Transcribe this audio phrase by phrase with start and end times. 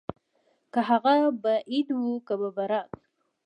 [0.73, 2.91] که هغه به عيد وو که ببرات.